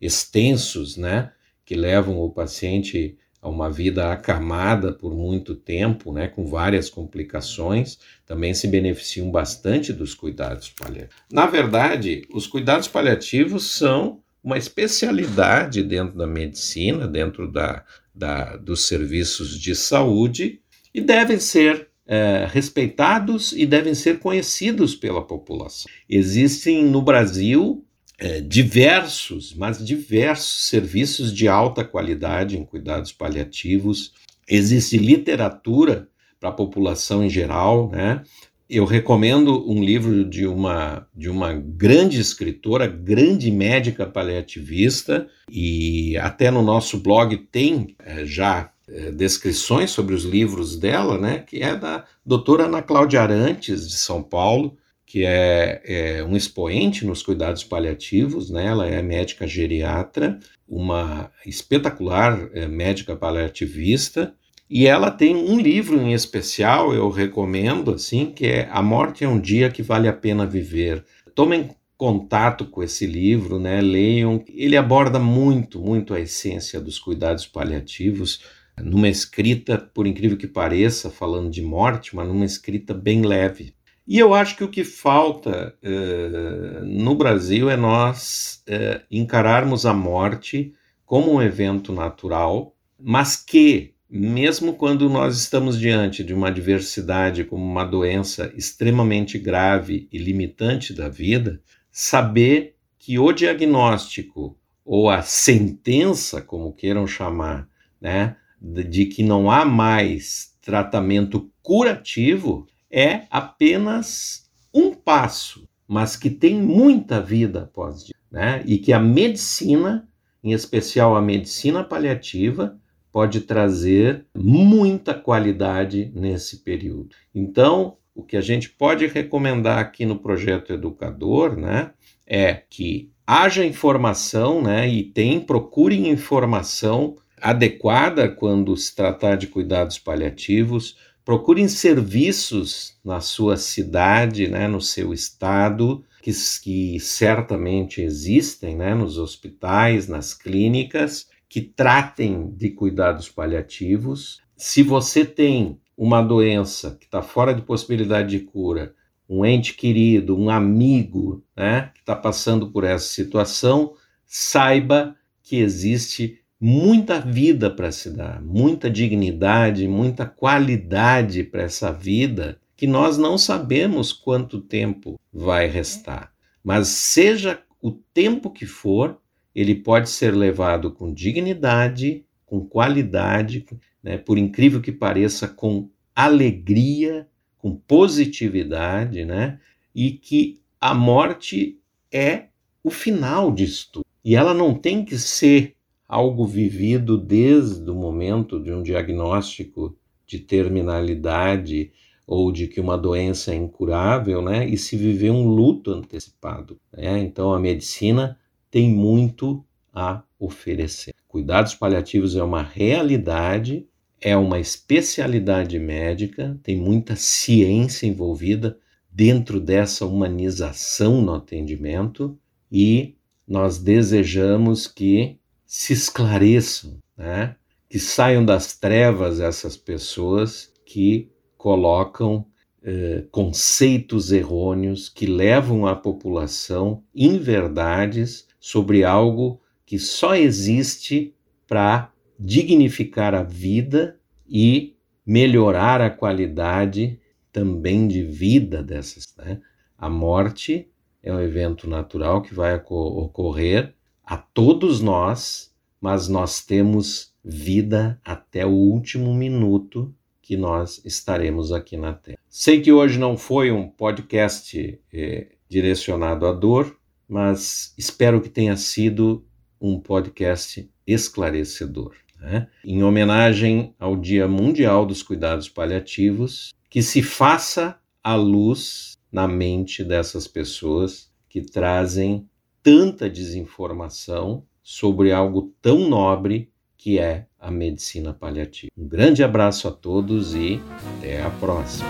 extensos, 0.00 0.96
né? 0.96 1.32
Que 1.64 1.74
levam 1.74 2.20
o 2.20 2.30
paciente 2.30 3.18
a 3.40 3.48
uma 3.48 3.70
vida 3.70 4.12
acamada 4.12 4.92
por 4.92 5.14
muito 5.14 5.54
tempo, 5.54 6.12
né, 6.12 6.28
com 6.28 6.46
várias 6.46 6.90
complicações, 6.90 7.98
também 8.26 8.52
se 8.52 8.66
beneficiam 8.66 9.30
bastante 9.30 9.92
dos 9.92 10.14
cuidados 10.14 10.68
paliativos. 10.70 11.14
Na 11.30 11.46
verdade, 11.46 12.22
os 12.32 12.46
cuidados 12.46 12.88
paliativos 12.88 13.70
são 13.70 14.20
uma 14.42 14.58
especialidade 14.58 15.82
dentro 15.82 16.16
da 16.16 16.26
medicina, 16.26 17.06
dentro 17.06 17.50
da, 17.50 17.84
da 18.14 18.56
dos 18.56 18.86
serviços 18.86 19.58
de 19.58 19.74
saúde, 19.74 20.60
e 20.92 21.00
devem 21.00 21.38
ser 21.38 21.88
é, 22.06 22.48
respeitados 22.50 23.52
e 23.52 23.66
devem 23.66 23.94
ser 23.94 24.18
conhecidos 24.18 24.94
pela 24.94 25.22
população. 25.22 25.90
Existem 26.08 26.84
no 26.84 27.02
Brasil 27.02 27.84
é, 28.18 28.40
diversos, 28.40 29.54
mas 29.54 29.84
diversos 29.84 30.66
serviços 30.66 31.32
de 31.32 31.46
alta 31.46 31.84
qualidade 31.84 32.58
em 32.58 32.64
cuidados 32.64 33.12
paliativos. 33.12 34.12
Existe 34.48 34.98
literatura 34.98 36.08
para 36.40 36.48
a 36.48 36.52
população 36.52 37.24
em 37.24 37.30
geral, 37.30 37.88
né? 37.90 38.22
Eu 38.68 38.84
recomendo 38.84 39.66
um 39.70 39.82
livro 39.82 40.24
de 40.28 40.46
uma, 40.46 41.06
de 41.16 41.30
uma 41.30 41.54
grande 41.54 42.20
escritora, 42.20 42.86
grande 42.86 43.50
médica 43.50 44.04
paliativista, 44.04 45.26
e 45.50 46.18
até 46.18 46.50
no 46.50 46.60
nosso 46.60 46.98
blog 46.98 47.34
tem 47.50 47.96
é, 47.98 48.26
já 48.26 48.70
é, 48.86 49.10
descrições 49.10 49.90
sobre 49.90 50.14
os 50.14 50.24
livros 50.24 50.76
dela, 50.76 51.16
né? 51.16 51.38
Que 51.38 51.62
é 51.62 51.74
da 51.74 52.04
doutora 52.26 52.64
Ana 52.64 52.82
Cláudia 52.82 53.22
Arantes, 53.22 53.88
de 53.88 53.96
São 53.96 54.22
Paulo, 54.22 54.76
que 55.08 55.24
é, 55.24 55.80
é, 55.86 56.22
um 56.22 56.36
expoente 56.36 57.06
nos 57.06 57.22
cuidados 57.22 57.64
paliativos, 57.64 58.50
né? 58.50 58.66
ela 58.66 58.86
é 58.86 59.00
médica 59.00 59.46
geriatra, 59.46 60.38
uma 60.68 61.30
espetacular 61.46 62.50
é, 62.52 62.68
médica 62.68 63.16
paliativista, 63.16 64.34
e 64.68 64.86
ela 64.86 65.10
tem 65.10 65.34
um 65.34 65.58
livro 65.58 65.98
em 65.98 66.12
especial, 66.12 66.92
eu 66.92 67.08
recomendo, 67.08 67.94
assim, 67.94 68.26
que 68.26 68.46
é 68.46 68.68
A 68.70 68.82
Morte 68.82 69.24
é 69.24 69.28
um 69.28 69.40
Dia 69.40 69.70
que 69.70 69.82
Vale 69.82 70.08
a 70.08 70.12
Pena 70.12 70.44
Viver. 70.44 71.02
Tomem 71.34 71.70
contato 71.96 72.66
com 72.66 72.82
esse 72.82 73.06
livro, 73.06 73.58
né? 73.58 73.80
leiam. 73.80 74.44
Ele 74.46 74.76
aborda 74.76 75.18
muito, 75.18 75.80
muito 75.80 76.12
a 76.12 76.20
essência 76.20 76.78
dos 76.82 76.98
cuidados 76.98 77.46
paliativos, 77.46 78.42
numa 78.76 79.08
escrita, 79.08 79.78
por 79.78 80.06
incrível 80.06 80.36
que 80.36 80.46
pareça, 80.46 81.08
falando 81.08 81.48
de 81.48 81.62
morte, 81.62 82.14
mas 82.14 82.28
numa 82.28 82.44
escrita 82.44 82.92
bem 82.92 83.22
leve. 83.22 83.77
E 84.10 84.18
eu 84.18 84.32
acho 84.32 84.56
que 84.56 84.64
o 84.64 84.70
que 84.70 84.84
falta 84.84 85.76
uh, 85.84 86.82
no 86.82 87.14
Brasil 87.14 87.68
é 87.68 87.76
nós 87.76 88.64
uh, 88.66 89.04
encararmos 89.10 89.84
a 89.84 89.92
morte 89.92 90.72
como 91.04 91.34
um 91.34 91.42
evento 91.42 91.92
natural, 91.92 92.74
mas 92.98 93.36
que, 93.36 93.92
mesmo 94.08 94.72
quando 94.72 95.10
nós 95.10 95.36
estamos 95.36 95.78
diante 95.78 96.24
de 96.24 96.32
uma 96.32 96.48
adversidade 96.48 97.44
como 97.44 97.62
uma 97.62 97.84
doença 97.84 98.50
extremamente 98.56 99.38
grave 99.38 100.08
e 100.10 100.16
limitante 100.16 100.94
da 100.94 101.10
vida, 101.10 101.60
saber 101.92 102.76
que 102.98 103.18
o 103.18 103.30
diagnóstico 103.30 104.56
ou 104.86 105.10
a 105.10 105.20
sentença, 105.20 106.40
como 106.40 106.72
queiram 106.72 107.06
chamar, 107.06 107.68
né, 108.00 108.36
de 108.58 109.04
que 109.04 109.22
não 109.22 109.50
há 109.50 109.66
mais 109.66 110.56
tratamento 110.62 111.50
curativo, 111.60 112.66
é 112.90 113.22
apenas 113.30 114.48
um 114.72 114.92
passo, 114.92 115.68
mas 115.86 116.16
que 116.16 116.30
tem 116.30 116.54
muita 116.60 117.20
vida 117.20 117.62
após 117.62 118.02
isso, 118.02 118.14
né? 118.30 118.62
E 118.66 118.78
que 118.78 118.92
a 118.92 118.98
medicina, 119.00 120.08
em 120.42 120.52
especial 120.52 121.16
a 121.16 121.22
medicina 121.22 121.82
paliativa, 121.82 122.78
pode 123.10 123.40
trazer 123.40 124.26
muita 124.36 125.14
qualidade 125.14 126.12
nesse 126.14 126.58
período. 126.58 127.16
Então, 127.34 127.96
o 128.14 128.22
que 128.22 128.36
a 128.36 128.40
gente 128.40 128.68
pode 128.70 129.06
recomendar 129.06 129.78
aqui 129.78 130.04
no 130.04 130.18
projeto 130.18 130.72
Educador, 130.72 131.56
né, 131.56 131.92
é 132.26 132.52
que 132.52 133.10
haja 133.26 133.64
informação, 133.64 134.60
né, 134.62 134.88
e 134.88 135.04
tem 135.04 135.40
procurem 135.40 136.08
informação 136.08 137.16
adequada 137.40 138.28
quando 138.28 138.76
se 138.76 138.94
tratar 138.94 139.36
de 139.36 139.46
cuidados 139.46 139.98
paliativos, 139.98 140.96
Procurem 141.28 141.68
serviços 141.68 142.96
na 143.04 143.20
sua 143.20 143.58
cidade, 143.58 144.48
né, 144.48 144.66
no 144.66 144.80
seu 144.80 145.12
estado, 145.12 146.02
que, 146.22 146.32
que 146.62 146.98
certamente 146.98 148.00
existem 148.00 148.74
né, 148.74 148.94
nos 148.94 149.18
hospitais, 149.18 150.08
nas 150.08 150.32
clínicas, 150.32 151.28
que 151.46 151.60
tratem 151.60 152.50
de 152.56 152.70
cuidados 152.70 153.28
paliativos. 153.28 154.40
Se 154.56 154.82
você 154.82 155.22
tem 155.22 155.78
uma 155.94 156.22
doença 156.22 156.96
que 156.98 157.04
está 157.04 157.20
fora 157.20 157.52
de 157.52 157.60
possibilidade 157.60 158.30
de 158.30 158.40
cura, 158.46 158.94
um 159.28 159.44
ente 159.44 159.74
querido, 159.74 160.34
um 160.34 160.48
amigo 160.48 161.44
né, 161.54 161.90
que 161.92 162.00
está 162.00 162.16
passando 162.16 162.70
por 162.70 162.84
essa 162.84 163.04
situação, 163.04 163.92
saiba 164.24 165.14
que 165.42 165.56
existe 165.58 166.37
muita 166.60 167.20
vida 167.20 167.70
para 167.70 167.92
se 167.92 168.10
dar, 168.10 168.42
muita 168.42 168.90
dignidade, 168.90 169.86
muita 169.86 170.26
qualidade 170.26 171.44
para 171.44 171.62
essa 171.62 171.92
vida 171.92 172.60
que 172.76 172.86
nós 172.86 173.18
não 173.18 173.36
sabemos 173.36 174.12
quanto 174.12 174.60
tempo 174.60 175.18
vai 175.32 175.66
restar. 175.66 176.32
Mas 176.62 176.88
seja 176.88 177.60
o 177.80 177.92
tempo 177.92 178.50
que 178.50 178.66
for, 178.66 179.20
ele 179.54 179.74
pode 179.74 180.08
ser 180.10 180.34
levado 180.34 180.92
com 180.92 181.12
dignidade, 181.12 182.24
com 182.46 182.64
qualidade, 182.64 183.66
né, 184.02 184.16
por 184.16 184.38
incrível 184.38 184.80
que 184.80 184.92
pareça, 184.92 185.48
com 185.48 185.88
alegria, 186.14 187.26
com 187.58 187.74
positividade, 187.76 189.24
né, 189.24 189.58
e 189.94 190.12
que 190.12 190.60
a 190.80 190.94
morte 190.94 191.78
é 192.12 192.46
o 192.82 192.90
final 192.90 193.52
disso 193.52 194.02
E 194.24 194.36
ela 194.36 194.54
não 194.54 194.74
tem 194.74 195.04
que 195.04 195.18
ser 195.18 195.74
algo 196.08 196.46
vivido 196.46 197.18
desde 197.18 197.88
o 197.90 197.94
momento 197.94 198.58
de 198.58 198.72
um 198.72 198.82
diagnóstico 198.82 199.94
de 200.26 200.38
terminalidade 200.38 201.92
ou 202.26 202.50
de 202.50 202.66
que 202.66 202.80
uma 202.80 202.96
doença 202.96 203.52
é 203.52 203.56
incurável, 203.56 204.42
né? 204.42 204.66
E 204.66 204.76
se 204.76 204.96
viver 204.96 205.30
um 205.30 205.46
luto 205.46 205.92
antecipado. 205.92 206.78
Né? 206.92 207.18
Então 207.20 207.52
a 207.52 207.60
medicina 207.60 208.38
tem 208.70 208.90
muito 208.90 209.64
a 209.92 210.22
oferecer. 210.38 211.14
Cuidados 211.26 211.74
paliativos 211.74 212.36
é 212.36 212.42
uma 212.42 212.62
realidade, 212.62 213.86
é 214.20 214.36
uma 214.36 214.58
especialidade 214.58 215.78
médica, 215.78 216.58
tem 216.62 216.76
muita 216.76 217.16
ciência 217.16 218.06
envolvida 218.06 218.78
dentro 219.10 219.60
dessa 219.60 220.06
humanização 220.06 221.20
no 221.20 221.34
atendimento 221.34 222.38
e 222.70 223.14
nós 223.46 223.78
desejamos 223.78 224.86
que 224.86 225.38
se 225.68 225.92
esclareçam, 225.92 226.98
né? 227.14 227.54
que 227.90 227.98
saiam 227.98 228.42
das 228.42 228.74
trevas 228.74 229.38
essas 229.38 229.76
pessoas 229.76 230.72
que 230.86 231.30
colocam 231.58 232.46
eh, 232.82 233.24
conceitos 233.30 234.32
errôneos, 234.32 235.10
que 235.10 235.26
levam 235.26 235.86
a 235.86 235.94
população 235.94 237.02
em 237.14 237.38
verdades 237.38 238.48
sobre 238.58 239.04
algo 239.04 239.60
que 239.84 239.98
só 239.98 240.34
existe 240.34 241.34
para 241.66 242.12
dignificar 242.40 243.34
a 243.34 243.42
vida 243.42 244.18
e 244.48 244.96
melhorar 245.26 246.00
a 246.00 246.08
qualidade 246.08 247.20
também 247.52 248.08
de 248.08 248.22
vida 248.22 248.82
dessas. 248.82 249.34
Né? 249.36 249.60
A 249.98 250.08
morte 250.08 250.88
é 251.22 251.30
um 251.30 251.40
evento 251.40 251.86
natural 251.88 252.40
que 252.40 252.54
vai 252.54 252.74
ocorrer 252.74 253.97
a 254.28 254.36
todos 254.36 255.00
nós, 255.00 255.74
mas 255.98 256.28
nós 256.28 256.62
temos 256.62 257.32
vida 257.42 258.20
até 258.22 258.66
o 258.66 258.70
último 258.70 259.32
minuto 259.32 260.14
que 260.42 260.54
nós 260.54 261.00
estaremos 261.02 261.72
aqui 261.72 261.96
na 261.96 262.12
Terra. 262.12 262.38
Sei 262.46 262.82
que 262.82 262.92
hoje 262.92 263.18
não 263.18 263.38
foi 263.38 263.72
um 263.72 263.88
podcast 263.88 265.00
eh, 265.10 265.46
direcionado 265.66 266.46
à 266.46 266.52
dor, 266.52 266.94
mas 267.26 267.94
espero 267.96 268.42
que 268.42 268.50
tenha 268.50 268.76
sido 268.76 269.46
um 269.80 269.98
podcast 269.98 270.86
esclarecedor. 271.06 272.14
Né? 272.38 272.68
Em 272.84 273.02
homenagem 273.02 273.94
ao 273.98 274.14
Dia 274.14 274.46
Mundial 274.46 275.06
dos 275.06 275.22
Cuidados 275.22 275.70
Paliativos, 275.70 276.74
que 276.90 277.00
se 277.00 277.22
faça 277.22 277.98
a 278.22 278.34
luz 278.34 279.16
na 279.32 279.48
mente 279.48 280.04
dessas 280.04 280.46
pessoas 280.46 281.30
que 281.48 281.62
trazem 281.62 282.47
tanta 282.82 283.28
desinformação 283.28 284.64
sobre 284.82 285.32
algo 285.32 285.74
tão 285.80 286.08
nobre 286.08 286.70
que 286.96 287.18
é 287.18 287.46
a 287.58 287.70
medicina 287.70 288.32
paliativa. 288.32 288.90
Um 288.96 289.06
grande 289.06 289.42
abraço 289.44 289.88
a 289.88 289.90
todos 289.90 290.54
e 290.54 290.80
até 291.16 291.42
a 291.42 291.50
próxima. 291.50 292.08